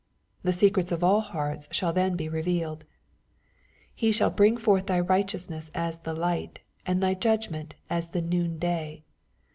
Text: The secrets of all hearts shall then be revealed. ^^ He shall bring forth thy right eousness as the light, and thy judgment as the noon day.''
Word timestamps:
The 0.41 0.51
secrets 0.51 0.91
of 0.91 1.03
all 1.03 1.21
hearts 1.21 1.69
shall 1.71 1.93
then 1.93 2.15
be 2.15 2.27
revealed. 2.27 2.85
^^ 2.85 2.85
He 3.93 4.11
shall 4.11 4.31
bring 4.31 4.57
forth 4.57 4.87
thy 4.87 4.99
right 4.99 5.27
eousness 5.27 5.69
as 5.75 5.99
the 5.99 6.15
light, 6.15 6.59
and 6.87 7.03
thy 7.03 7.13
judgment 7.13 7.75
as 7.87 8.09
the 8.09 8.21
noon 8.23 8.57
day.'' 8.57 9.03